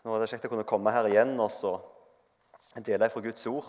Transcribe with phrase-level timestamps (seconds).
[0.00, 1.52] Nå er det kjekt å kunne komme her igjen og
[2.86, 3.66] dele fra Guds ord.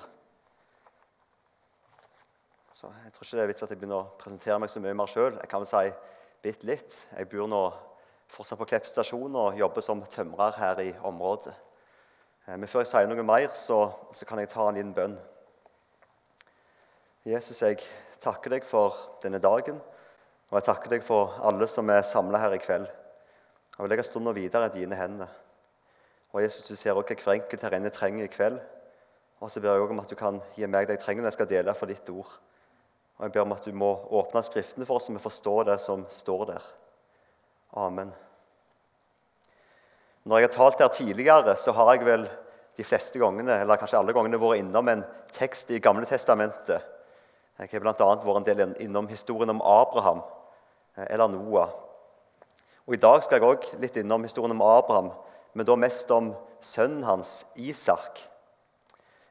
[2.72, 4.96] Så Jeg tror ikke det er vits at jeg begynner å presentere meg så mye
[4.96, 5.36] mer sjøl.
[5.36, 5.92] Jeg kan vel si
[6.42, 6.96] bitte litt.
[7.18, 7.60] Jeg bor nå
[8.32, 11.52] fortsatt på Klepp stasjon og jobber som tømrer her i området.
[12.48, 13.82] Eh, men før jeg sier noe mer, så,
[14.16, 15.20] så kan jeg ta en liten bønn.
[17.28, 17.84] Jesus, jeg
[18.24, 19.84] takker deg for denne dagen,
[20.48, 22.88] og jeg takker deg for alle som er samla her i kveld.
[23.76, 25.41] Jeg vil legge stunden videre i dine hender.
[26.32, 28.60] Og Jesus, du ser også hva hver enkelt her inne trenger i kveld.
[29.42, 31.32] Og så ber jeg også om at du kan gi meg det jeg trenger når
[31.32, 32.32] jeg skal dele for ditt ord.
[33.18, 35.80] Og jeg ber om at du må åpne Skriftene for oss, så vi forstår det
[35.82, 36.68] som står der.
[37.78, 38.14] Amen.
[40.24, 42.28] Når jeg har talt her tidligere, så har jeg vel
[42.78, 46.86] de fleste gangene, eller kanskje alle gangene vært innom en tekst i Gamle Testamentet.
[47.60, 47.94] Jeg har bl.a.
[47.94, 50.22] vært en del innom historien om Abraham
[50.98, 51.74] eh, eller Noah.
[52.88, 55.12] Og I dag skal jeg òg litt innom historien om Abraham,
[55.54, 58.22] men da mest om sønnen hans, Isak.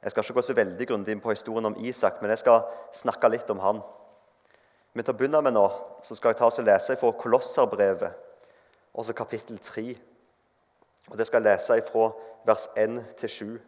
[0.02, 2.64] Jeg skal ikke gå så veldig grundig inn på historien om Isak, men jeg skal
[2.96, 3.82] snakke litt om han.
[4.92, 5.66] Men til å begynne med nå,
[6.02, 8.14] så skal jeg ta oss og lese fra Kolosserbrevet,
[8.96, 9.84] også kapittel 3.
[11.10, 12.10] Og Det skal jeg lese fra
[12.46, 13.60] vers 1 til 7.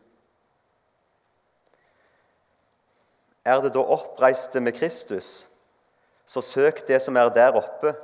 [3.44, 5.46] Er det da oppreiste med Kristus,
[6.26, 7.94] så søk det som er der oppe,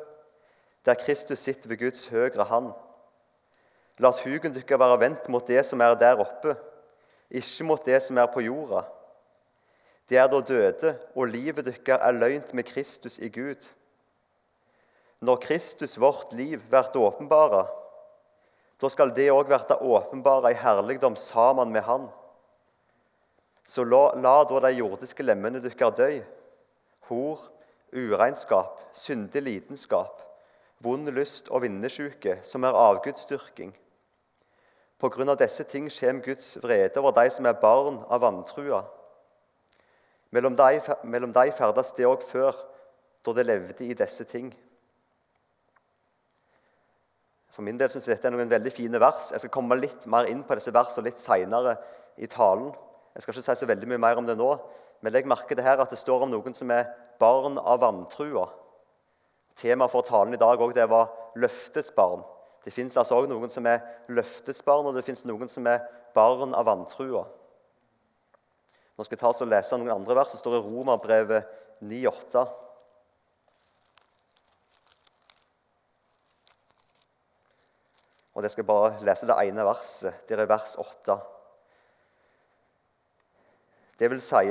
[0.84, 2.72] der Kristus sitter ved Guds høyre hand.
[3.98, 6.54] La hugen deres være vendt mot det som er der oppe,
[7.30, 8.84] ikke mot det som er på jorda.
[10.08, 13.58] De er da døde, og livet deres er løgnt med Kristus i Gud.
[15.20, 17.66] Når Kristus, vårt liv, blir åpenbara,
[18.78, 19.58] da skal det òg bli
[19.90, 22.06] åpenbara i herligdom sammen med Han.
[23.66, 26.22] Så la, la da de jordiske lemmene deres dø.
[27.10, 27.42] Hor,
[27.92, 30.22] uregnskap, syndig lidenskap,
[30.78, 33.74] vond lyst og vinnesjuke, som er avgudsdyrking
[34.98, 38.82] på grunn av disse ting kommer Guds vrede over de som er barn av vantrua.
[40.34, 42.56] Mellom de, de ferdes det òg før,
[43.24, 44.50] da det levde i disse ting.
[47.54, 49.32] For min del synes jeg dette er noen veldig fine vers.
[49.32, 51.78] Jeg skal komme litt mer inn på disse versene litt seinere
[52.18, 52.68] i talen.
[53.14, 54.50] Jeg skal ikke si så veldig mye mer om det nå,
[55.02, 58.48] men legg merke til her at det står om noen som er barn av vantrua.
[59.58, 62.22] Temaet for talen i dag det var løftets barn.
[62.68, 63.80] Det fins altså òg noen som er
[64.12, 67.22] løftets barn, og det fins noen som er barn av vantrua.
[68.92, 70.34] Nå skal jeg ta oss og lese noen andre vers.
[70.34, 71.48] Det står i Romerbrevet
[71.80, 72.44] 9,8.
[78.36, 80.20] Og Jeg skal bare lese det ene verset.
[80.28, 81.20] Det er vers 8.
[83.98, 84.44] Det vil si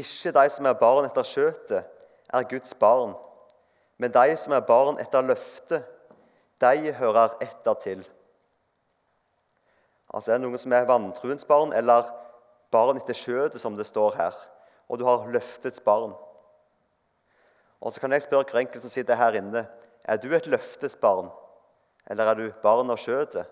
[0.00, 1.84] ikke de som er barn etter skjøtet,
[2.32, 3.12] er Guds barn,
[4.00, 5.84] men de som er barn etter løftet,
[6.62, 8.02] de hører etter til.
[10.12, 12.08] Altså Er det noen som er vantruens barn, eller
[12.72, 14.36] barn etter skjøtet, som det står her?
[14.88, 16.12] Og du har løftets barn.
[17.80, 19.64] Og så kan jeg spørre hver enkelt som sitter her inne,
[20.04, 21.30] er du et løftets barn,
[22.10, 23.48] eller er du barn av skjøtet?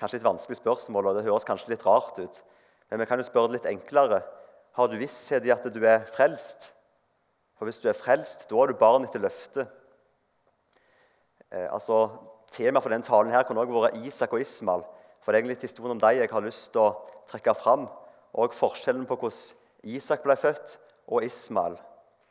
[0.00, 2.42] Kanskje et vanskelig spørsmål, og det høres kanskje litt rart ut.
[2.88, 4.22] Men vi kan jo spørre litt enklere.
[4.78, 6.70] Har du visshet i at du er frelst?
[7.58, 9.68] For hvis du er frelst, da er du barn etter løftet.
[11.50, 12.06] Eh, altså,
[12.50, 14.84] Temaet for denne talen her kunne også vært Isak og Ismael.
[15.20, 17.86] For det er egentlig historien om dem jeg har lyst til å trekke fram.
[18.34, 20.78] Og forskjellen på hvordan Isak ble født,
[21.10, 21.76] og Ismael.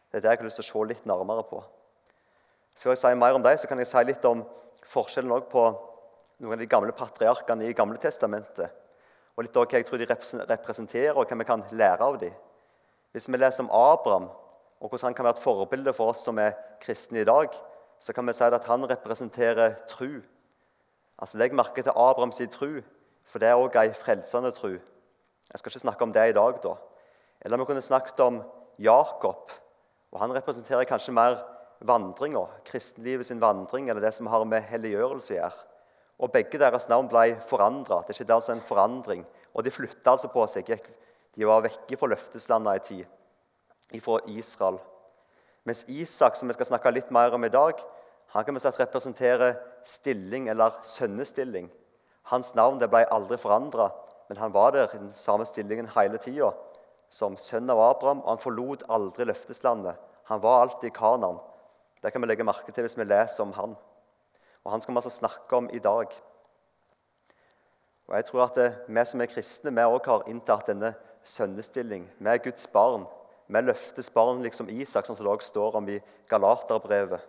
[0.09, 1.59] Det er det jeg har lyst til å se litt nærmere på.
[2.79, 4.44] Før jeg sier mer om dem, så kan jeg si litt om
[4.88, 5.63] forskjellen på
[6.40, 8.72] noen av de gamle patriarkene i Gamle testamentet.
[9.35, 12.35] Og litt av hva jeg tror de representerer, og hva vi kan lære av dem.
[13.12, 14.29] Hvis vi leser om Abraham,
[14.79, 17.52] og hvordan han kan være et forbilde for oss som er kristne i dag,
[17.99, 20.21] så kan vi si at han representerer tru.
[21.19, 22.81] Altså, Legg merke til Abrahams tru,
[23.25, 24.77] for det er òg ei frelsende tru.
[25.49, 26.75] Jeg skal ikke snakke om det i dag, da.
[27.41, 28.43] Eller vi kunne snakket om
[28.79, 29.51] Jakob.
[30.11, 31.41] og Han representerer kanskje mer
[31.81, 35.66] vandringa, kristenlivet sin vandring, eller det som har med helliggjørelse å gjøre.
[36.19, 38.03] Og Begge deres navn ble forandra.
[38.07, 39.25] Det skjedde altså en forandring.
[39.53, 40.72] Og de flytta altså på seg.
[41.35, 44.79] De var vekke fra løfteslandet en tid, fra Israel.
[45.69, 47.77] Mens Isak, som vi skal snakke litt mer om i dag,
[48.33, 51.67] han kan vi si representerer stilling eller sønnestilling.
[52.31, 53.91] Hans navn ble aldri forandra,
[54.29, 56.49] men han var der i den samme stillingen hele tida.
[57.13, 60.01] Som sønn av Abraham, og han forlot aldri løfteslandet.
[60.31, 61.37] Han var alltid i Kanan.
[62.01, 63.77] Det kan vi legge merke til hvis vi leser om han.
[64.66, 66.09] Og Han skal vi altså snakke om i dag.
[68.07, 68.57] Og jeg tror at
[68.87, 70.93] Vi som er kristne, vi også har inntatt denne
[71.23, 72.09] sønnestilling.
[72.19, 73.05] Vi er Guds barn.
[73.49, 75.97] Vi løftes barn liksom Isak, som det også står om i
[76.29, 77.22] Galaterbrevet.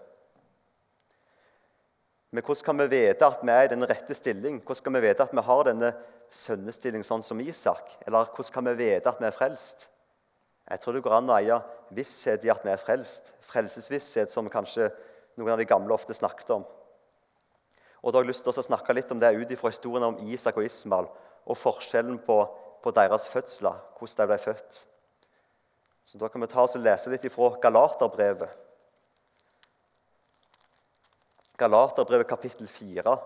[2.30, 4.60] Men hvordan kan vi vite at vi er i den rette stilling?
[4.60, 5.94] Hvordan kan vi vite at vi har denne
[6.30, 7.96] sønnestilling sånn som Isak?
[8.06, 9.88] Eller hvordan kan vi vite at vi er frelst?
[10.70, 11.56] Jeg tror det går an å eie
[11.96, 13.32] visshet i at vi er frelst.
[13.48, 14.92] Frelsesvisshet, som kanskje
[15.40, 16.68] noen av de gamle ofte snakket om.
[18.04, 20.20] Og da har jeg lyst til å snakke litt om det ut ifra historien om
[20.30, 21.08] Isak og Ismael
[21.50, 22.38] og forskjellen på,
[22.84, 24.84] på deres fødsler, hvordan de ble født.
[26.06, 28.50] Så Da kan vi ta oss og lese litt ifra Galaterbrevet.
[31.60, 33.18] Galaterbrevet kapittel 4.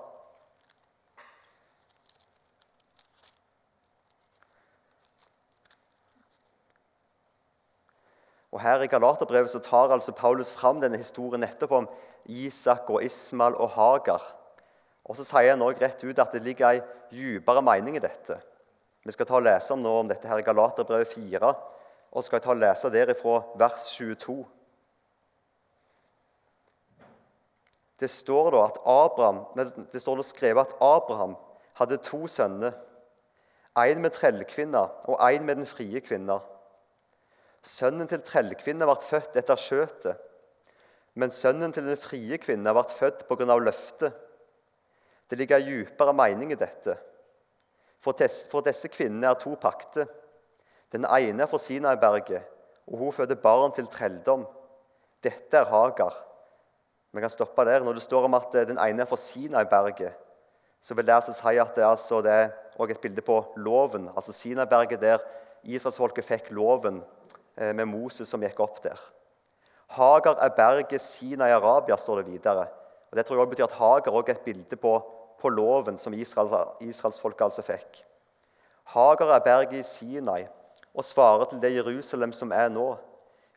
[8.55, 11.89] Og Her i Galaterbrevet så tar altså Paulus fram denne historien nettopp om
[12.31, 14.23] Isak og Ismael og Hagar.
[15.05, 18.39] Og Så sier han også rett ut at det ligger en dypere mening i dette.
[19.05, 21.51] Vi skal ta og lese om nå om dette her i Galaterbrevet 4,
[22.15, 24.37] og skal jeg ta og lese derifra vers 22.
[28.01, 29.43] Det står da at Abraham,
[29.93, 31.37] det står da skrevet at Abraham
[31.79, 32.75] hadde to sønner.
[33.75, 36.39] En med trellkvinna og en med den frie kvinna.
[37.65, 40.21] Sønnen til trellkvinna ble født etter skjøtet,
[41.19, 43.57] men sønnen til den frie kvinna ble født pga.
[43.59, 44.13] løftet.
[45.31, 46.99] Det ligger dypere mening i dette.
[48.05, 48.13] For,
[48.63, 50.07] disse kvinnene er to pakter.
[50.95, 52.45] Den ene er fra Sinai-berget,
[52.87, 54.45] og hun føder barn til trelldom.
[55.25, 56.15] Dette er Hagar.
[57.13, 57.83] Vi kan stoppe der.
[57.83, 60.15] Når det står om at den ene er fra Sinai-berget,
[60.83, 64.11] så vil det altså si at det, altså, det er et bilde på loven.
[64.17, 65.19] Altså Sinai-berget der
[65.65, 67.03] israelsfolket fikk loven
[67.57, 68.99] Eh, med Moses som gikk opp der.
[69.95, 72.67] Hagar er berget Sina i Arabia, står det videre.
[73.11, 74.95] Og Det tror jeg også betyr at Hagar også er et bilde på,
[75.39, 78.03] på loven som Israel, israelsfolket altså fikk.
[78.85, 80.47] Hagar er berget i Sinai
[80.95, 82.95] og svarer til det Jerusalem som er nå.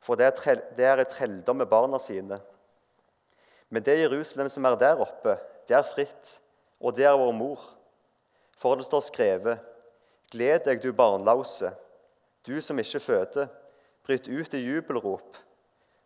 [0.01, 2.39] For det er, det er et trelldom med barna sine.
[3.69, 5.37] Men det Jerusalem som er der oppe,
[5.67, 6.39] det er fritt,
[6.79, 7.61] og det er vår mor.
[8.57, 9.59] For det står skrevet:"
[10.31, 11.71] Gled deg, du barnlause,
[12.43, 13.47] du som ikke føder
[14.07, 15.35] Bryt ut i jubelrop,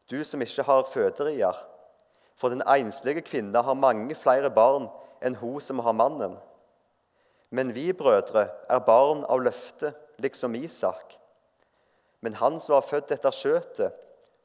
[0.10, 1.58] du som ikke har føderier.
[2.36, 4.88] For den enslige kvinne har mange flere barn
[5.22, 6.34] enn hun som har mannen.
[7.54, 11.21] Men vi brødre er barn av løftet, liksom Isak.
[12.22, 13.98] Men han som var født etter skjøtet,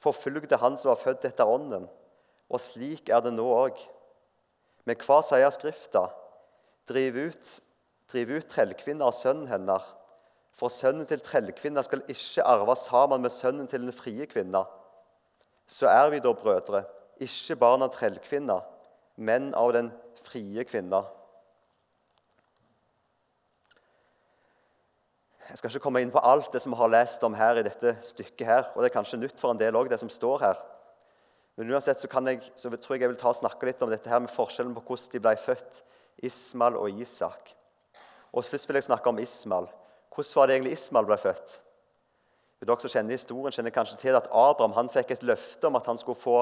[0.02, 1.86] forfulgte han som var født etter ånden.
[2.48, 3.78] Og slik er det nå òg.
[4.86, 6.06] Men hva sier Skrifta?
[6.86, 7.52] Driv ut,
[8.12, 9.86] driv ut trellkvinner av sønnen hennes
[10.56, 14.64] for sønnen til trellkvinna skal ikke arve sammen med sønnen til den frie kvinna.
[15.68, 16.84] Så er vi da brødre,
[17.20, 18.60] ikke barn av trellkvinna,
[19.16, 19.90] men av den
[20.24, 21.02] frie kvinna.
[25.56, 27.62] Jeg skal ikke komme inn på alt det som vi har lest om her i
[27.64, 28.46] dette stykket.
[28.46, 30.58] her, og Det er kanskje nytt for en del òg, det som står her.
[31.56, 34.10] Men uansett så, jeg, så tror jeg jeg vil ta og snakke litt om dette
[34.10, 35.78] her med forskjellen på hvordan de ble født,
[36.22, 37.54] Ismal og Isak.
[38.34, 39.70] Og Først vil jeg snakke om Ismal.
[40.12, 41.56] Hvordan var det egentlig Ismal ble født?
[42.60, 45.88] Dere som kjenner historien, kjenner kanskje til at Abraham han fikk et løfte om at
[45.88, 46.36] han skulle få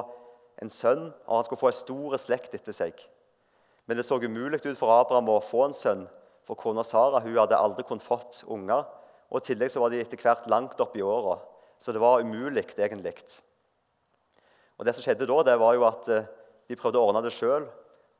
[0.58, 2.99] en sønn og han skulle få en stor slekt etter seg.
[3.87, 6.05] Men det så umulig ut for Abraham å få en sønn,
[6.43, 8.82] for kona Sara hun hadde aldri kunnet fått unger.
[9.35, 11.41] Og I tillegg så var de etter hvert langt opp i åra,
[11.83, 13.17] så det var umulig egentlig.
[14.79, 16.29] Og Det som skjedde da, det var jo at eh,
[16.71, 17.67] de prøvde å ordne det sjøl.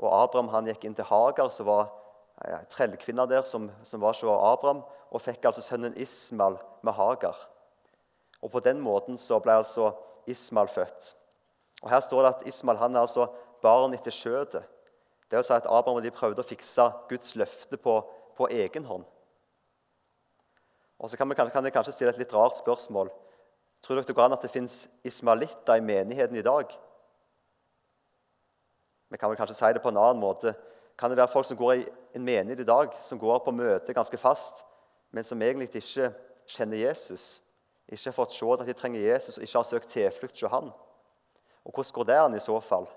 [0.03, 1.87] Og Abraham han gikk inn til Hagar, som var
[2.43, 4.83] ja, trellkvinna der som, som var så Abraham
[5.15, 7.39] og fikk altså sønnen Ismael med Hagar.
[8.43, 9.93] Og På den måten så ble altså
[10.27, 11.15] Ismael født.
[11.83, 13.29] Og Her står det at Ismael han er altså
[13.63, 14.67] barn etter skjøtet.
[15.31, 18.01] Det vil si at Abraham og de prøvde å fikse Guds løfte på,
[18.35, 19.07] på egen hånd.
[21.05, 23.11] Og Så kan, vi, kan jeg kanskje stille et litt rart spørsmål.
[23.85, 26.71] Tror dere det går an at det fins ismalitter i menigheten i dag?
[29.13, 30.55] Vi kan vel kanskje si det på en annen måte.
[30.97, 31.83] Kan det være folk som går i
[32.17, 34.63] en menighet i dag, som går på møte ganske fast,
[35.13, 36.09] men som egentlig ikke
[36.49, 37.43] kjenner Jesus,
[37.85, 40.71] ikke har fått se at de trenger Jesus, og ikke har søkt tilflukt hos han.
[41.69, 42.89] Og Hvordan går det an i så fall?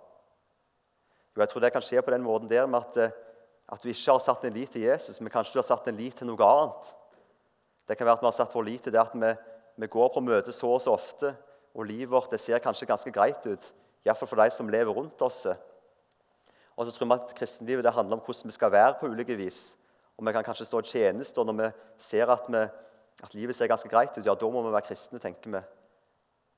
[1.36, 3.12] Jo, jeg tror Det kan skje på den måten der med at, eh,
[3.68, 6.00] at du ikke har satt en lit til Jesus, men kanskje du har satt en
[6.00, 6.94] lit til noe annet.
[7.88, 9.32] Det kan være at vi har satt vår lite det at vi,
[9.80, 11.32] vi går på møte så og så ofte,
[11.78, 13.72] og livet vårt det ser kanskje ganske greit ut,
[14.06, 15.46] iallfall for de som lever rundt oss.
[16.78, 19.38] Og så tror vi at kristenlivet det handler om hvordan vi skal være på ulike
[19.38, 19.78] vis.
[20.18, 21.70] Og vi kan kanskje stå i tjeneste, og når vi
[22.02, 22.64] ser at, vi,
[23.24, 25.62] at, livet ser ganske greit ut, ja, da må vi være kristne, tenker vi.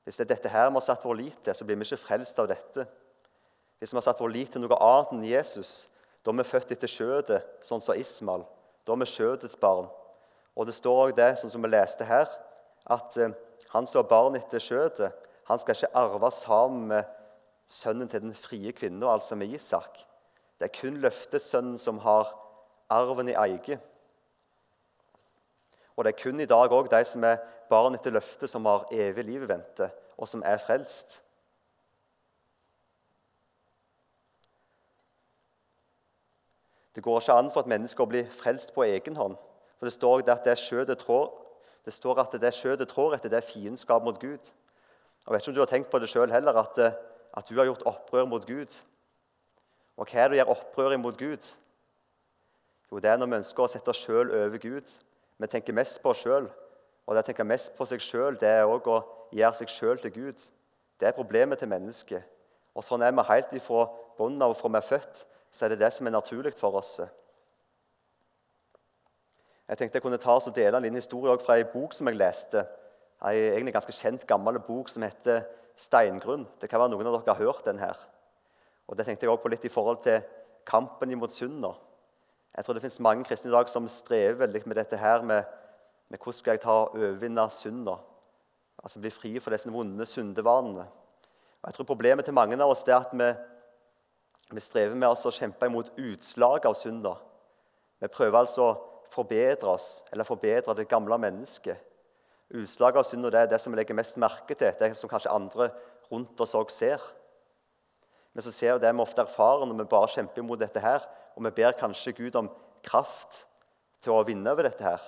[0.04, 2.02] Hvis det er dette her vi har satt vår lit til, så blir vi ikke
[2.02, 2.88] frelst av dette.
[3.80, 5.90] Hvis vi har satt vår lit til noe annet enn Jesus,
[6.24, 8.48] da er vi født etter skjødet, sånn som Ismael.
[8.88, 9.92] Da er vi skjødets barn.
[10.60, 12.28] Og det står òg det, sånn som vi leste her,
[12.92, 13.32] at eh,
[13.72, 15.14] han som har barn etter skjødet,
[15.48, 17.08] han skal ikke arve sammen med
[17.70, 20.02] sønnen til den frie kvinnen, altså med Isak.
[20.60, 22.34] Det er kun løftesønnen som har
[22.92, 23.80] arven i eie.
[25.96, 27.40] Og det er kun i dag òg de som er
[27.72, 29.90] barn etter løftet, som har evig liv i vente,
[30.20, 31.22] og som er frelst.
[36.96, 39.38] Det går ikke an for et menneske å bli frelst på egen hånd.
[39.80, 41.30] For det står at det skjøtet trår,
[41.86, 44.52] det står at det skjøtet trår etter det er fiendskap mot Gud.
[45.26, 46.80] Jeg vet ikke om du har tenkt på det sjøl heller, at,
[47.38, 48.76] at, du har gjort opprør mot Gud.
[49.98, 51.48] Og hva er det å gjøre opprør mot Gud?
[52.92, 54.92] Jo, det er når vi ønsker å sette oss sjøl over Gud.
[55.40, 56.50] Vi tenker mest på oss sjøl.
[57.06, 59.00] Og det å tenke mest på seg sjøl, det er òg å
[59.36, 60.46] gjøre seg sjøl til Gud.
[61.00, 62.26] Det er problemet til mennesket.
[62.76, 65.82] Og sånn er vi helt ifra bunnen av fra vi er født så er det
[65.82, 67.00] det som er naturlig for oss.
[69.70, 72.18] Jeg tenkte jeg kunne ta og dele en liten historie fra en bok som jeg
[72.18, 72.64] leste.
[73.22, 75.44] En egentlig ganske kjent, gammel bok som heter
[75.76, 76.48] 'Steingrunn'.
[76.62, 77.98] Det kan være noen av dere har hørt den her.
[78.88, 80.22] Og Det tenkte jeg også på litt i forhold til
[80.66, 81.80] kampen imot synder.
[82.58, 85.44] Jeg tror det finnes mange kristne i dag som strever veldig med dette her med,
[86.10, 88.00] med hvordan skal jeg ta overvinne synder.
[88.84, 90.88] Altså bli fri for disse vonde syndevanene.
[91.62, 93.34] Og jeg tror Problemet til mange av oss er at vi
[94.52, 97.20] vi strever med å kjempe imot utslag av synder.
[98.02, 101.78] Vi prøver altså å forbedre oss, eller forbedre det gamle mennesket.
[102.50, 105.70] Utslaget av det er det som vi legger mest merke til, det som kanskje andre
[106.10, 107.02] rundt oss òg ser.
[108.34, 111.06] Men så ser vi det vi ofte erfarer når vi bare kjemper imot dette her,
[111.36, 112.50] og vi ber kanskje Gud om
[112.86, 113.44] kraft
[114.04, 115.02] til å vinne over dette her.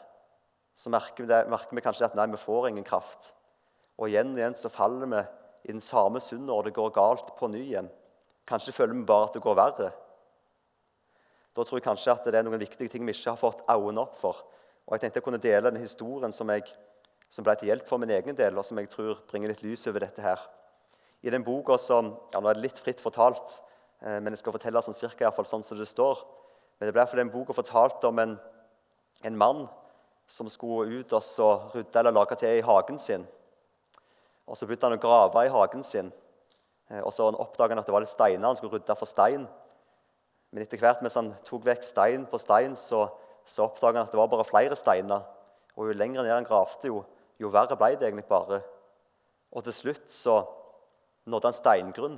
[0.76, 3.34] Så merker vi, det, merker vi kanskje at nei, vi får ingen kraft.
[3.98, 5.24] Og igjen og igjen så faller vi
[5.70, 7.90] i den samme synden, og det går galt på ny igjen.
[8.50, 9.92] Kanskje føler vi bare at det går verre.
[11.56, 14.06] Da tror jeg kanskje at det er noen viktige ting vi ikke har fått øynene
[14.06, 14.46] opp for.
[14.88, 16.64] Og Jeg tenkte jeg kunne dele den historien som, jeg,
[17.30, 19.86] som ble til hjelp for min egen del, og som jeg tror bringer litt lys
[19.92, 20.40] over dette her.
[21.22, 23.60] I den boka som, ja, Nå er det litt fritt fortalt,
[24.02, 26.24] eh, men jeg skal fortelle sånn cirka, i hvert fall sånn som det står.
[26.80, 28.40] Men det ble iallfall den boka fortalt om en,
[29.28, 29.68] en mann
[30.32, 33.28] som skulle ut og rydde eller lage til i hagen sin.
[34.48, 36.12] Og Så begynte han å grave i hagen sin.
[36.90, 39.46] Eh, og så oppdaget han at det var litt steiner han skulle rydde for stein.
[40.52, 43.06] Men etter hvert mens han tok vekk stein på stein, så,
[43.48, 45.24] så oppdaget han at det var bare flere steiner.
[45.78, 47.04] Og jo lenger ned han gravde, jo,
[47.40, 48.60] jo verre ble det egentlig bare.
[49.52, 50.42] Og til slutt så
[51.32, 52.18] nådde han steingrunn.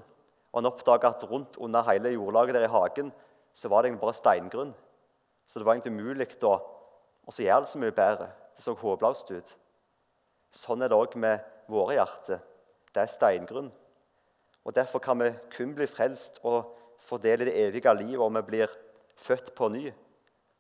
[0.52, 3.12] Og han oppdaget at rundt under hele jordlaget der i hagen
[3.54, 4.74] så var det egentlig bare steingrunn.
[5.48, 6.58] Så det var egentlig umulig å
[7.38, 8.30] gjøre det så mye bedre.
[8.58, 9.56] Det så håpløst ut.
[10.54, 12.42] Sånn er det òg med våre hjerter.
[12.94, 13.72] Det er steingrunn.
[14.64, 18.74] Og Derfor kan vi kun bli frelst og fordele det evige livet og vi blir
[19.20, 19.92] født på ny.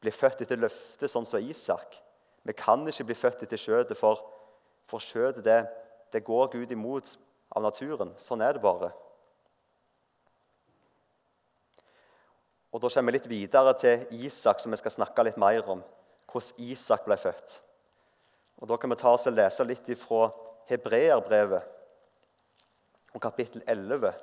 [0.03, 1.95] Blir født etter løftet, sånn som Isak.
[2.43, 4.19] Vi kan ikke bli født etter skjøtet, for,
[4.89, 5.61] for skjøtet det,
[6.11, 7.15] det går Gud imot
[7.55, 8.11] av naturen.
[8.19, 8.91] Sånn er det bare.
[12.73, 15.83] Og Da kommer vi litt videre til Isak, som vi skal snakke litt mer om.
[16.31, 17.61] Hvordan Isak ble født.
[18.57, 20.31] Og Da kan vi ta oss og lese litt fra
[20.69, 21.69] Hebreerbrevet
[23.13, 24.13] og kapittel 11.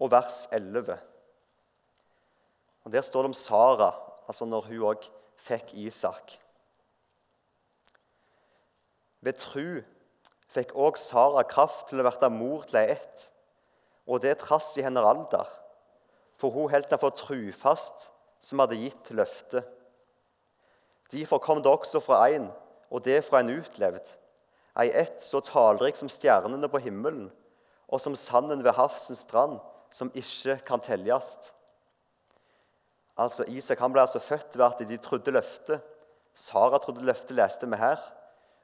[0.00, 0.98] Og vers 11.
[2.84, 3.92] Og Der står det om Sara,
[4.26, 6.38] altså når hun òg fikk Isak.
[9.20, 9.82] Ved tru
[10.50, 13.26] fikk òg Sara kraft til å verte mor til ei ett,
[14.08, 15.46] og det trass i hennes alder,
[16.40, 18.08] for hun holdt henne for trufast
[18.40, 19.66] som hadde gitt løftet.
[21.12, 22.48] Derfor kom det også fra en
[22.90, 24.16] og det fra en utlevd,
[24.80, 27.28] ei ett så talrik som stjernene på himmelen,
[27.90, 29.60] og som sanden ved havsens strand,
[29.92, 31.36] som ikke kan telles.
[33.18, 35.82] Altså, Isak han ble altså født ved at de trodde løftet.
[36.34, 38.00] Sara trodde løftet, leste vi her.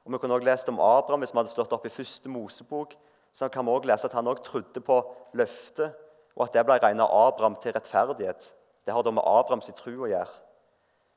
[0.04, 2.95] Og Vi kunne også lest om Abraham hvis vi hadde slått opp i første Mosebok.
[3.33, 5.00] Så kan vi også lese at han også trodde på
[5.35, 5.92] løftet,
[6.37, 8.52] og at det ble regnet Abraham til rettferdighet.
[8.87, 10.42] Det har da med Abrahams tro å gjøre.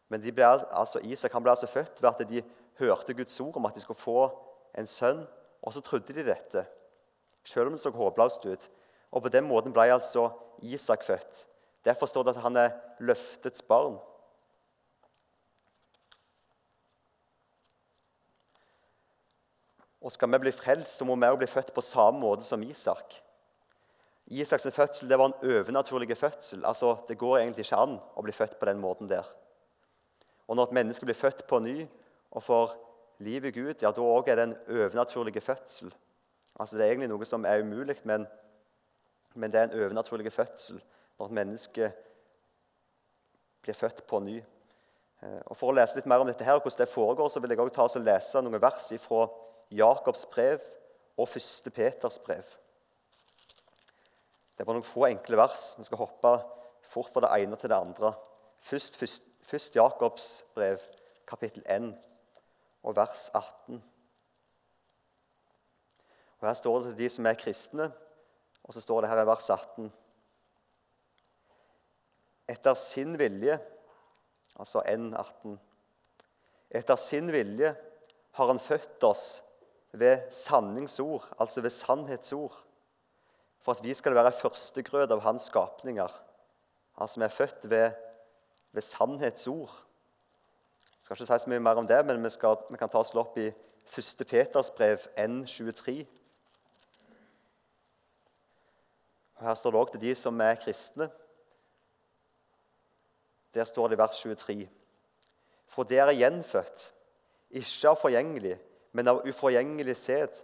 [0.09, 2.43] Men ble, altså, Isak han ble altså født ved at de
[2.79, 4.25] hørte Guds ord om at de skulle få
[4.77, 5.21] en sønn,
[5.61, 6.65] og så trodde de dette,
[7.43, 8.69] selv om det så håpløst ut.
[9.11, 10.29] Og På den måten ble altså
[10.61, 11.45] Isak født.
[11.85, 13.97] Derfor står det at han er løftets barn.
[20.01, 22.63] Og Skal vi bli frelst, så må vi også bli født på samme måte som
[22.63, 23.15] Isak.
[24.29, 26.65] Isaks fødsel det var en overnaturlig fødsel.
[26.65, 29.25] Altså, Det går egentlig ikke an å bli født på den måten der.
[30.47, 31.87] Og Når et menneske blir født på ny,
[32.31, 32.75] og får
[33.19, 35.93] liv i Gud, ja, da òg er det en overnaturlig fødsel.
[36.59, 38.27] Altså Det er egentlig noe som er umulig, men,
[39.33, 40.79] men det er en overnaturlig fødsel
[41.19, 41.91] når et menneske
[43.61, 44.37] blir født på ny.
[45.21, 47.41] Eh, og For å lese litt mer om dette her, og hvordan det foregår, så
[47.43, 49.27] vil jeg også ta og lese noen vers fra
[49.71, 50.63] Jakobs brev
[51.19, 51.71] og 1.
[51.75, 52.55] Peters brev.
[54.55, 55.73] Det er bare noen få enkle vers.
[55.77, 56.33] Vi skal hoppe
[56.89, 58.13] fort fra det ene til det andre.
[58.59, 60.81] Først, først, først Jakobs brev,
[61.27, 61.93] kapittel 1,
[62.83, 63.83] og vers 18.
[66.39, 67.91] Og Her står det til de som er kristne,
[68.69, 69.89] og så står det her i vers 18
[72.49, 73.55] Etter sin vilje,
[74.61, 75.55] altså N18
[76.69, 77.73] Etter sin vilje
[78.37, 79.41] har han født oss
[79.91, 82.59] ved sanningsord, altså ved sannhetsord,
[83.59, 86.13] for at vi skal være førstegrød av hans skapninger.
[86.97, 87.91] Altså vi er født ved,
[88.71, 89.73] ved sannhetsord.
[90.99, 93.01] Jeg skal ikke si så mye mer om det, men vi, skal, vi kan ta
[93.01, 94.25] oss opp i 1.
[94.29, 96.05] Peters brev N23.
[99.39, 101.09] Og Her står det òg til de som er kristne.
[103.55, 104.69] Der står det i vers 23.:
[105.67, 106.93] For dere er gjenfødt,
[107.49, 108.57] ikke av forgjengelig,
[108.91, 110.43] men av uforgjengelig sæd,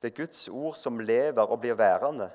[0.00, 2.30] ved Guds ord som lever og blir værende.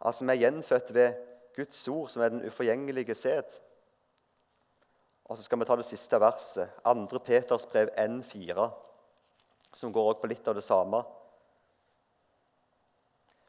[0.00, 1.12] Altså, vi er gjenfødt ved
[1.56, 3.60] Guds ord, som er den uforgjengelige sæd.
[5.24, 7.18] Og så skal vi ta det siste verset, 2.
[7.18, 8.68] Peters brev N4,
[9.72, 11.04] som går også på litt av det samme.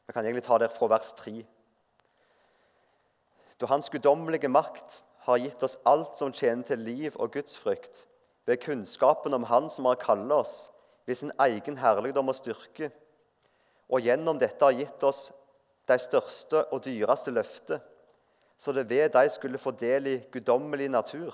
[0.07, 1.45] Vi kan egentlig ta det fra vers 3.
[3.59, 8.05] Da Hans guddommelige makt har gitt oss alt som tjener til liv og gudsfrykt,
[8.45, 10.69] ved kunnskapen om Han som har kallet oss
[11.05, 12.91] ved sin egen herligdom og styrke,
[13.89, 15.31] og gjennom dette har gitt oss
[15.89, 17.81] de største og dyreste løfter,
[18.57, 21.33] så det ved de skulle få del i guddommelig natur,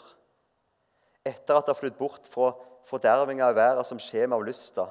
[1.26, 2.52] etter at det har flyttet bort fra
[2.90, 4.88] fordervinga av verden som skjer med av lysta.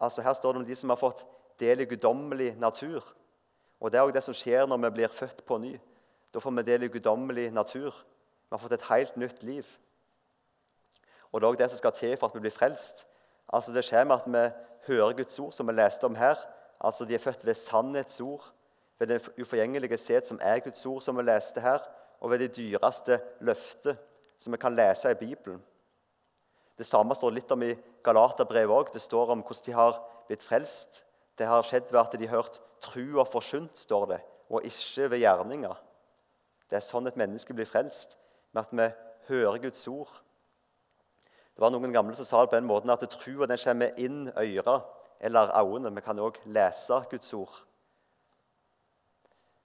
[0.00, 1.22] Altså Her står det om de som har fått
[1.60, 3.04] del i guddommelig natur.
[3.80, 5.76] Og Det er også det som skjer når vi blir født på ny.
[6.34, 7.90] Da får vi del i guddommelig natur.
[7.90, 9.66] Vi har fått et helt nytt liv.
[11.32, 13.06] Og det er også det som skal til for at vi blir frelst.
[13.52, 14.44] Altså Det skjer med at vi
[14.86, 16.36] hører Guds ord, som vi leste om her.
[16.80, 18.52] Altså De er født ved sannhetsord,
[18.98, 21.78] ved det uforgjengelige sæd, som er Guds ord, som vi leste her,
[22.20, 23.96] og ved det dyreste løftet,
[24.38, 25.62] som vi kan lese i Bibelen.
[26.78, 28.92] Det samme står litt om i Galaterbrevet òg.
[28.92, 31.05] Det står om hvordan de har blitt frelst.
[31.36, 35.22] Det har skjedd ved at de har hørt trua forsynt, står det, og ikke ved
[35.22, 35.74] gjerninger.
[36.70, 38.16] Det er sånn et menneske blir frelst,
[38.52, 38.88] med at vi
[39.28, 40.10] hører Guds ord.
[41.56, 44.80] Det var Noen gamle som sa det på den måten at trua kommer inn øra
[45.20, 45.94] eller øynene.
[45.94, 47.62] Vi kan òg lese Guds ord.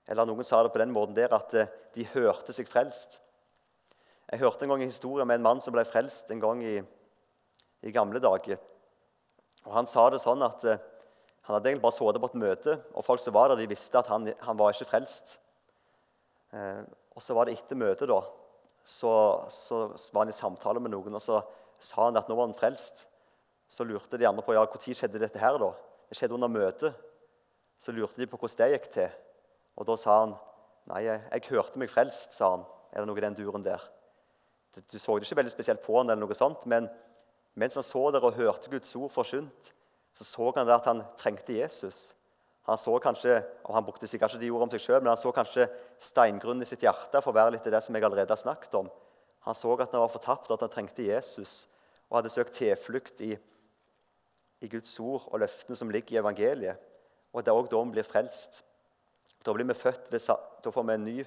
[0.08, 3.20] Eller noen sa det på den måten der at eh, de hørte seg frelst.
[4.32, 6.78] Jeg hørte en gang en historie med en mann som ble frelst en gang i,
[7.84, 8.60] i gamle dager.
[9.66, 10.82] Og Han sa det sånn at eh,
[11.42, 13.98] han hadde egentlig bare sittet på et møte, og folk som var der, de visste
[13.98, 15.40] at han, han var ikke frelst.
[16.54, 16.84] Eh,
[17.16, 18.22] og Så var det etter møtet, da,
[18.84, 19.14] så,
[19.50, 21.16] så var han i samtale med noen.
[21.18, 21.42] og så
[21.82, 23.06] sa han at nå var han frelst.
[23.72, 25.58] Så lurte de andre på ja, når skjedde dette her.
[25.58, 25.72] da?
[26.10, 26.94] Det skjedde under møtet.
[27.80, 29.14] Så lurte de på hvordan det gikk til.
[29.80, 30.36] Og da sa han
[30.92, 32.66] nei, jeg, jeg hørte meg frelst, sa han.
[32.92, 33.82] Er det noe i den duren der?
[34.76, 36.88] Du så det ikke veldig spesielt på han, eller noe sånt, men
[37.60, 39.72] mens han så der og hørte Guds ord forsynt,
[40.18, 42.12] så så han at han trengte Jesus.
[42.70, 45.20] Han så kanskje, og han brukte sikkert ikke de ordene om seg selv, men han
[45.20, 45.68] så kanskje
[46.04, 48.76] steingrunnen i sitt hjerte for å være litt i det som jeg allerede har snakket
[48.78, 48.92] om.
[49.48, 51.66] Han så at han var fortapt, at han trengte Jesus,
[52.10, 53.32] og hadde søkt tilflukt i,
[54.62, 56.78] i Guds ord og løftene som ligger i evangeliet.
[57.34, 58.62] Og Det er òg da vi blir frelst.
[59.42, 60.22] Da blir vi født ved,
[60.62, 61.18] da får vi en ny,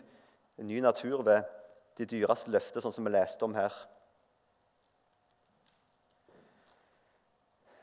[0.61, 1.43] en ny natur ved
[1.99, 3.75] de dyreste løfter, sånn som vi leste om her.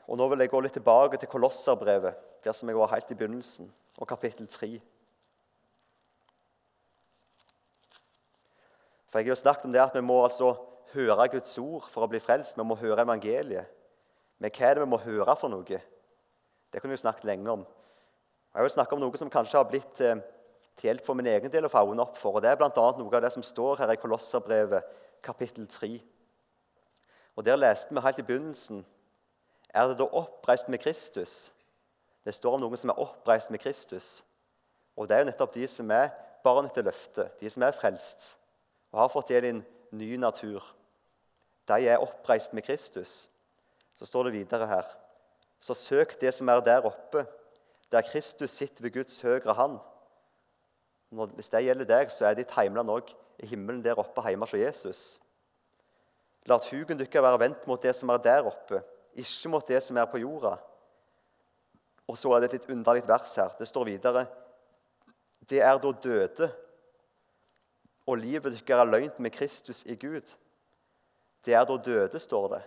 [0.06, 3.18] Og Nå vil jeg gå litt tilbake til Kolosserbrevet, der som jeg var helt i
[3.18, 4.80] begynnelsen, og kapittel 3.
[9.12, 10.54] For Jeg har jo snakket om det at vi må altså
[10.94, 12.56] høre Guds ord for å bli frelst.
[12.56, 13.68] Vi må høre evangeliet.
[14.40, 15.80] Men hva er det vi må høre for noe?
[16.72, 17.66] Det kunne vi snakket lenge om.
[18.54, 20.22] Jeg vil snakke om noe som kanskje har blitt eh,
[20.80, 22.36] til hjelp for min egen del å øynene opp for.
[22.36, 22.70] og Det er bl.a.
[22.72, 24.88] noe av det som står her i Kolosserbrevet,
[25.24, 25.92] kapittel 3.
[27.36, 28.82] Og Der leste vi helt i begynnelsen
[29.72, 31.52] Er det da oppreist med Kristus?
[32.24, 34.20] Det står om noen som er oppreist med Kristus.
[34.96, 36.12] Og det er jo nettopp de som er
[36.44, 38.34] barn etter løftet, de som er frelst
[38.92, 39.62] og har fått del i en
[39.96, 40.64] ny natur.
[41.68, 43.30] De er oppreist med Kristus.
[43.96, 44.84] Så står det videre her.
[45.60, 47.24] Så søk det som er der oppe,
[47.92, 49.78] der Kristus sitter ved Guds høyre hand.
[51.10, 54.56] Hvis det gjelder deg, så er ditt heimland òg i himmelen der oppe hjemme hos
[54.56, 55.02] Jesus.
[56.48, 58.82] La hugen deres være vendt mot det som er der oppe,
[59.18, 60.56] ikke mot det som er på jorda.
[62.08, 63.52] Og så er det et litt underlig vers her.
[63.58, 64.26] Det står videre
[65.48, 66.50] Det er da døde
[68.06, 70.34] og livet deres er løgnt med Kristus i Gud.
[71.44, 72.62] Det er da døde, står det.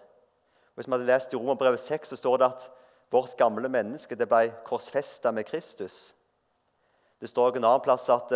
[0.76, 2.70] Hvis vi hadde lest i Romerbrevet 6, så står det at
[3.12, 6.16] vårt gamle menneske det ble korsfesta med Kristus.
[7.20, 8.32] Det står en annen plass at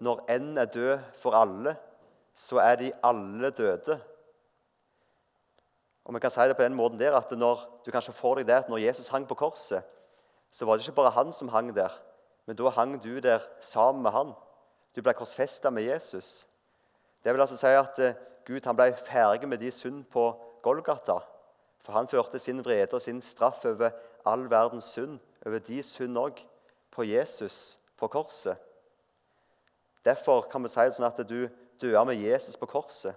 [0.00, 1.74] når en er død for alle,
[2.34, 3.98] så er de alle døde.
[6.10, 8.48] Og vi kan si det på den måten der at når du kanskje får deg
[8.48, 9.84] det at når Jesus hang på korset,
[10.50, 11.92] så var det ikke bare han som hang der,
[12.46, 14.32] men da hang du der sammen med han.
[14.96, 16.48] Du ble korsfesta med Jesus.
[17.22, 21.20] Det vil altså si at eh, Gud han ble ferdig med de synd på Golgata.
[21.86, 23.94] For han førte sin vrede og sin straff over
[24.26, 26.42] all verdens synd, over de synd òg,
[26.90, 28.58] på Jesus på korset.
[30.04, 31.46] Derfor kan vi si det sånn at du
[31.78, 33.14] døde med Jesus på korset.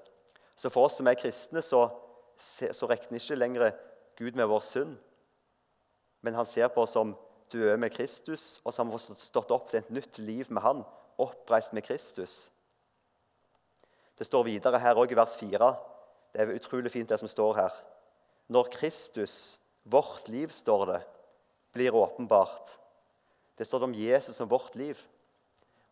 [0.55, 1.87] Så for oss som er kristne, så,
[2.37, 3.71] så regner ikke lenger
[4.19, 4.97] Gud med vår synd.
[6.23, 7.15] Men han ser på oss som
[7.51, 10.83] døde med Kristus, og så har stått opp til et nytt liv med han,
[11.21, 12.49] oppreist med Kristus.
[14.17, 15.71] Det står videre her òg i vers 4.
[16.33, 17.73] Det er utrolig fint, det som står her.
[18.53, 21.01] Når Kristus, vårt liv, står det,
[21.73, 22.77] blir åpenbart.
[23.57, 24.97] Det står det om Jesus som vårt liv.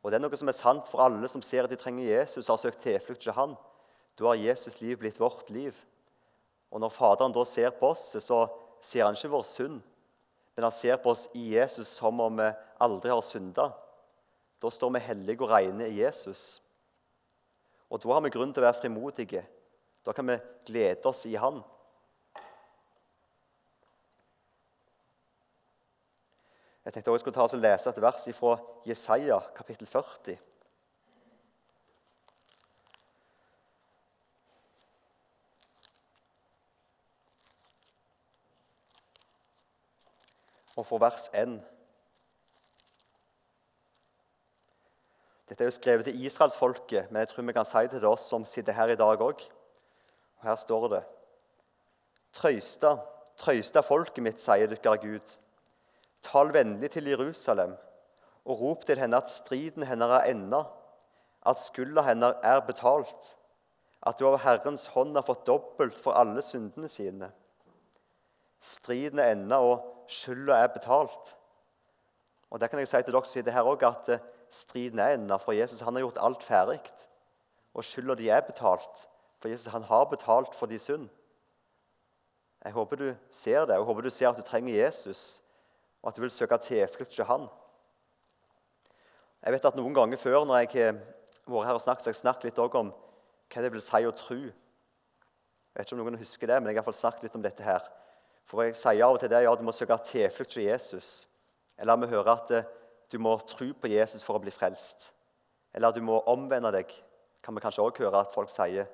[0.02, 2.48] Og Det er noe som er sant for alle som ser at de trenger Jesus
[2.48, 3.54] og har søkt tilflukt til han.
[4.18, 5.76] Da har Jesus liv blitt vårt liv.
[6.72, 8.46] Og Når Faderen da ser på oss, så
[8.82, 9.82] ser han ikke vår synd,
[10.56, 12.48] men han ser på oss i Jesus som om vi
[12.82, 13.72] aldri har synda.
[14.62, 16.62] Da står vi hellige og rene i Jesus.
[17.92, 19.44] Og da har vi grunn til å være frimodige.
[20.06, 20.38] Da kan vi
[20.70, 21.60] glede oss i Han.
[26.86, 28.56] Jeg tenkte også jeg skulle ta og lese et vers fra
[28.88, 30.40] Jesaja, kapittel 40.
[40.82, 41.60] Og for vers 1.
[45.50, 48.26] Dette er jo skrevet til israelsfolket, men jeg tror vi kan si det til oss
[48.32, 49.44] som sitter her i dag òg.
[50.42, 51.04] Her står det
[52.34, 52.96] Trøysta,
[53.38, 55.36] trøysta folket mitt, sier dere Gud.
[56.26, 57.78] Tal vennlig til Jerusalem,
[58.46, 60.64] og rop til henne at striden hennes er enda,
[61.46, 63.36] at skylda hennes er betalt,
[64.02, 67.30] at du av Herrens hånd har fått dobbelt for alle syndene sine.
[68.62, 71.32] Striden er enda, og skylda er betalt.
[72.52, 74.20] Og det kan jeg si til dere som her også, at
[74.52, 76.82] striden er enda for Jesus han har gjort alt ferdig.
[77.74, 79.08] Og skylda de er betalt,
[79.40, 81.08] for Jesus han har betalt for de synd.
[82.64, 85.42] Jeg håper du ser det, og jeg håper du ser at du trenger Jesus,
[86.02, 87.48] og at du vil søke tilflukt hos han.
[89.42, 91.00] Jeg vet at Noen ganger før når jeg har
[91.48, 92.92] vært her og snakket, så har jeg snakket litt om
[93.52, 94.38] hva det vil si å tro.
[94.38, 97.88] Jeg vet ikke om noen husker det, men jeg har snakket litt om dette her.
[98.50, 101.28] For jeg sier av og til det, ja, du må søke tilflukt til Jesus.
[101.80, 102.54] Eller vi hører at
[103.12, 105.10] du må tro på Jesus for å bli frelst.
[105.76, 106.92] Eller du må omvende deg,
[107.44, 108.90] kan vi kanskje også høre at folk sier.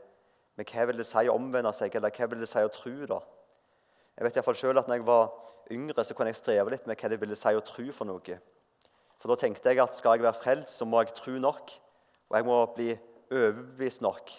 [0.58, 2.94] Men hva vil det si å omvende seg, eller hva vil det si å tro?
[3.10, 3.20] da?
[4.18, 5.28] Jeg vet i fall selv at når jeg var
[5.74, 8.38] yngre, så kunne jeg streve litt med hva det ville si å tro for noe.
[9.18, 11.74] For da tenkte jeg at skal jeg være frelst, så må jeg tro nok.
[12.30, 12.90] Og jeg må bli
[13.34, 14.34] overbevist nok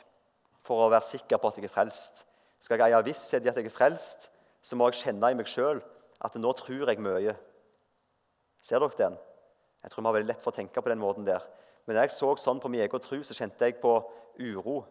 [0.66, 2.24] for å være sikker på at jeg er frelst.
[2.62, 4.28] Skal jeg eie visshet i at jeg er frelst,
[4.62, 5.80] så må jeg kjenne i meg sjøl
[6.24, 7.34] at nå tror jeg mye.
[8.64, 9.16] Ser dere den?
[9.82, 11.44] Jeg tror vi har veldig lett for å tenke på den måten der.
[11.86, 13.92] Men når jeg så sånn på min egen tro, så kjente jeg på
[14.42, 14.82] uro.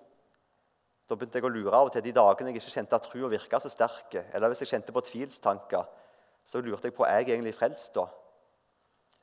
[1.08, 3.30] Da begynte jeg å lure av og til de dagene jeg ikke kjente at troa
[3.32, 5.86] virka så sterke, eller hvis jeg kjente på tvilstanker,
[6.48, 8.08] så lurte jeg på er jeg egentlig frelst da.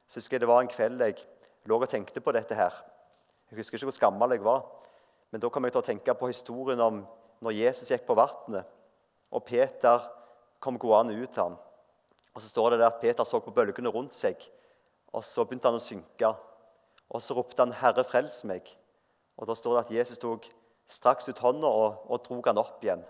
[0.08, 1.24] Så husker jeg Det var en kveld jeg
[1.66, 2.54] lå og tenkte på dette.
[2.54, 2.72] her.
[3.50, 4.64] Jeg husker ikke hvor gammel jeg var,
[5.30, 7.06] men da kom jeg til å tenke på historien om
[7.42, 8.64] når Jesus gikk på vannet,
[9.30, 10.04] og Peter
[10.64, 11.58] kom gående ut ham.
[12.34, 14.40] Og Så står det der at Peter så på bølgene rundt seg
[15.14, 16.32] og så begynte han å synke.
[17.14, 18.76] Og så ropte han, 'Herre, frels meg.'
[19.36, 20.46] Og Da står det at Jesus tok
[20.88, 23.04] straks ut hånda og, og drog han opp igjen.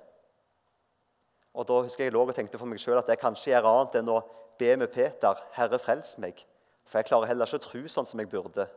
[1.54, 3.94] Og Da husker jeg lå og tenkte for meg sjøl at jeg kanskje gjør annet
[4.00, 4.22] enn å
[4.58, 6.44] be med Peter, 'Herre, frels meg.'
[6.84, 8.68] For jeg klarer heller ikke å tro sånn som jeg burde.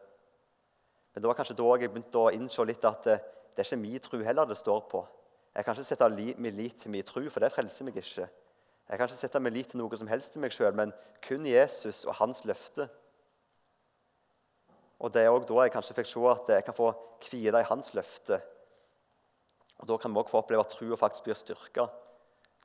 [1.13, 3.20] Men det var kanskje da jeg begynte å innse litt at det,
[3.56, 5.06] det er ikke min tro heller det står på.
[5.56, 8.30] Jeg kan ikke sette min lit til min tro, for det frelser meg ikke.
[8.88, 10.93] Jeg kan ikke sette min lit til noe som helst i meg sjøl, men
[11.26, 12.88] kun Jesus og hans løfte.
[15.00, 16.93] Og Det er også da jeg kanskje fikk se at jeg kan få
[17.28, 18.39] hvile i hans løfte.
[19.78, 21.88] Og Da kan vi også få oppleve at trua faktisk blir styrka.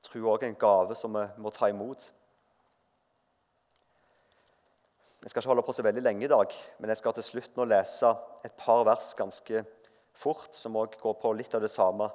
[0.02, 2.10] Tro er også en gave som vi må ta imot.
[5.22, 7.56] Jeg skal ikke holde på så veldig lenge i dag, men jeg skal til slutt
[7.56, 8.08] nå lese
[8.42, 9.64] et par vers ganske
[10.12, 12.08] fort, som også går på litt av det samme.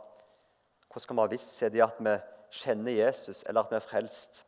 [0.88, 2.18] Hvordan skal vi ha visshet i at vi
[2.52, 4.46] kjenner Jesus, eller at vi er frelst?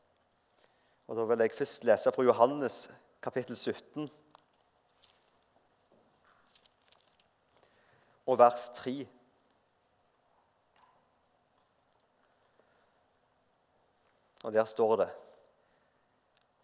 [1.07, 2.89] Og Da vil jeg først lese fra Johannes
[3.21, 4.09] kapittel 17.
[8.29, 9.07] og vers 3.
[14.43, 15.09] Og der står det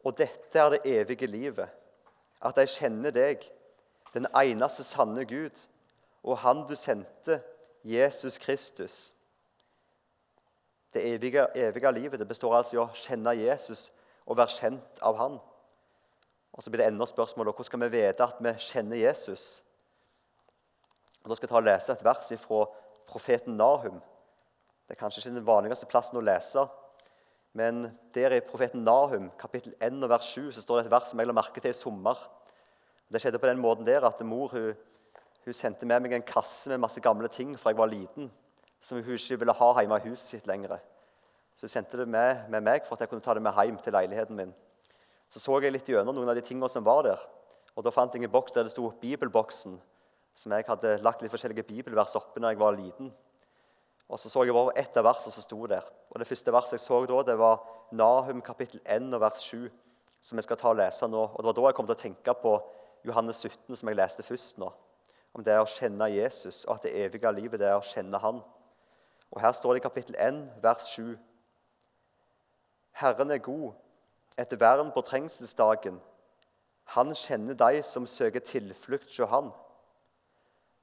[0.04, 1.69] Og dette er det evige livet,
[2.41, 3.41] at jeg kjenner deg,
[4.13, 5.65] den eneste sanne Gud,
[6.24, 7.41] og Han du sendte,
[7.84, 9.14] Jesus Kristus.
[10.95, 13.89] Det evige, evige livet det består altså i å kjenne Jesus
[14.23, 15.38] og være kjent av Han.
[16.55, 19.63] Og Så blir det enda spørsmål hvordan skal vi vite at vi kjenner Jesus.
[21.23, 22.62] Og Da skal jeg ta og lese et vers fra
[23.10, 23.99] profeten Nahum.
[24.88, 26.63] Det er kanskje ikke den vanligste plassen å lese,
[27.55, 31.10] men der i profeten Nahum, kapittel 1 og vers 7, så står det et vers
[31.10, 32.19] som jeg la merke til i sommer.
[33.12, 34.75] Det skjedde på den måten der at mor hun,
[35.45, 38.31] hun sendte med meg en kasse med masse gamle ting fra jeg var liten,
[38.86, 40.78] som hun ikke ville ha hjemme i huset sitt lenger.
[41.58, 43.80] Så hun sendte det med, med, meg for at jeg kunne ta det med hjem
[43.82, 44.54] til leiligheten min.
[45.34, 47.21] Så så jeg litt gjennom noen av de tingene som var der.
[47.76, 49.80] Og Da fant jeg en boks der det sto 'Bibelboksen',
[50.36, 53.12] som jeg hadde lagt litt forskjellige bibelvers oppi da jeg var liten.
[54.10, 55.82] Og Så så jeg over ett av versene som sto der.
[56.12, 59.71] Og Det første verset jeg så da, det var Nahum kapittel 1 og vers 7,
[60.21, 61.24] som jeg skal ta og lese nå.
[61.34, 62.62] Og Det var da jeg kom til å tenke på
[63.06, 64.71] Johannes 17, som jeg leste først nå.
[65.34, 68.19] Om det er å kjenne Jesus, og at det evige livet det er å kjenne
[68.19, 68.43] Han.
[69.36, 71.17] Og Her står det i kapittel 1, vers 7.
[72.95, 73.74] Herren er god,
[74.39, 76.00] et vern på trengselsdagen.
[76.95, 79.52] Han kjenner de som søker tilflukt hos Han.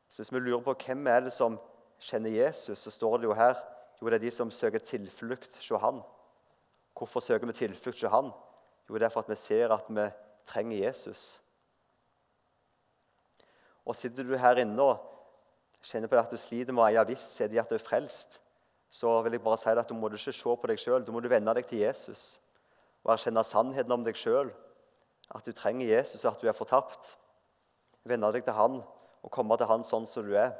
[0.08, 1.58] Så Hvis vi lurer på hvem er det som
[1.98, 3.54] kjenner Jesus, så står det jo her
[4.00, 6.02] jo det er de som søker tilflukt hos Han.
[6.98, 8.30] Hvorfor søker vi tilflukt hos Han?
[8.88, 10.08] Jo, det er for at vi ser at vi
[10.46, 11.40] trenger Jesus.
[13.84, 14.98] Og sitter du her inne og
[15.82, 18.41] kjenner på at du sliter med å eie visshet i at du er frelst,
[18.92, 21.04] så vil jeg bare si at du må ikke se på deg sjøl.
[21.04, 22.42] Du må vende deg til Jesus
[23.02, 24.52] og erkjenne sannheten om deg sjøl.
[25.32, 27.14] At du trenger Jesus, og at du er fortapt.
[28.04, 28.82] Vende deg til han
[29.22, 30.52] og komme til han sånn som du er.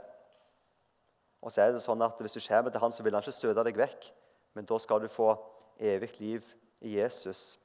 [1.42, 3.36] Og så er det sånn at Hvis du kommer til han, så vil han ikke
[3.36, 4.10] støte deg vekk,
[4.56, 5.34] men da skal du få
[5.82, 6.46] evig liv
[6.80, 7.58] i Jesus.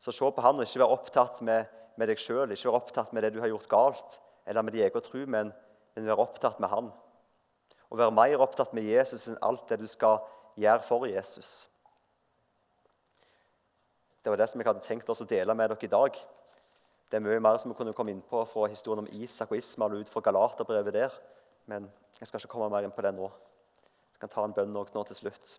[0.00, 3.12] Så se på han og ikke være opptatt med, med deg sjøl, ikke være opptatt
[3.14, 5.52] med det du har gjort galt, eller med din egen tro, men,
[5.94, 6.92] men være opptatt med Han.
[7.90, 10.20] Og være mer opptatt med Jesus enn alt det du skal
[10.60, 11.66] gjøre for Jesus.
[14.22, 16.18] Det var det som jeg hadde tenkt å dele med dere i dag.
[17.10, 19.58] Det er mye mer som vi kunne komme inn på fra historien om Isak og
[19.58, 21.16] Ismael ut fra Galaterbrevet der.
[21.66, 21.88] Men
[22.20, 23.26] jeg skal ikke komme mer inn på det nå.
[24.12, 25.56] Jeg kan ta en bønn nå til slutt.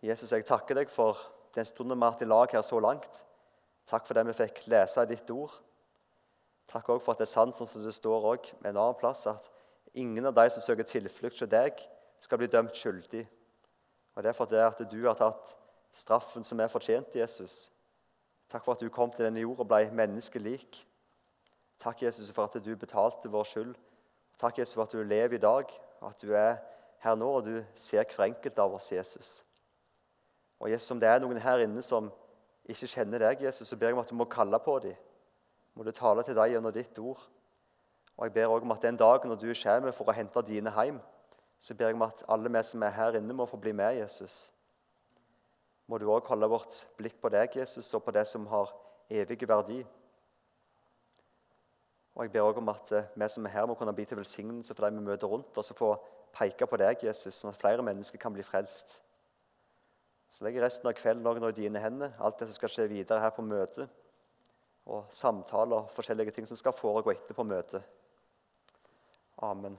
[0.00, 1.18] Jesus, jeg takker deg for
[1.56, 3.24] den stunden vi har hatt i lag her så langt.
[3.90, 5.56] Takk for det vi fikk lese i ditt ord.
[6.68, 8.26] Takk også for at det er sant, sånn som det står
[8.60, 9.48] med en annen plass, at
[9.96, 11.80] ingen av de som søker tilflukt hos deg,
[12.20, 13.24] skal bli dømt skyldig.
[14.14, 15.54] Og Det er for at du har tatt
[15.94, 17.70] straffen som er fortjent, Jesus.
[18.50, 20.84] Takk for at du kom til denne jorda og ble menneskelik.
[21.78, 23.74] Takk, Jesus, for at du betalte vår skyld.
[24.40, 26.58] Takk, Jesus, for at du lever i dag, og at du er
[27.00, 29.44] her nå, og du ser hver enkelt av oss, Jesus.
[30.58, 32.10] Og Jesus, Om det er noen her inne som
[32.68, 34.96] ikke kjenner deg, Jesus, så ber jeg om at du må kalle på dem
[35.78, 37.20] må du tale til dem gjennom ditt ord.
[38.16, 40.72] Og Jeg ber også om at den dagen når du kommer for å hente dine
[40.74, 40.96] hjem,
[41.58, 44.00] så ber jeg om at alle vi som er her inne, må få bli med
[44.00, 44.50] Jesus.
[45.86, 48.72] Må du òg holde vårt blikk på deg, Jesus, og på det som har
[49.08, 49.84] evig verdi.
[52.16, 54.18] Og Jeg ber også om at eh, vi som er her, må kunne bli til
[54.18, 55.92] velsignelse for de vi møter rundt og få
[56.34, 58.98] peke på deg, Jesus, sånn at flere mennesker kan bli frelst.
[60.30, 63.22] Så legger resten av kvelden også i dine hender, alt det som skal skje videre
[63.22, 63.86] her på møtet
[64.88, 67.84] og samtaler forskjellige ting som skal foregå etterpå møtet.
[69.44, 69.76] Amen.